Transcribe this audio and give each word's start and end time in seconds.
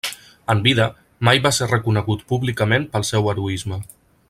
En 0.53 0.61
vida, 0.67 0.87
mai 1.29 1.41
va 1.43 1.51
ser 1.57 1.67
reconegut 1.73 2.25
públicament 2.33 2.89
pel 2.95 3.07
seu 3.13 3.31
heroisme. 3.35 3.81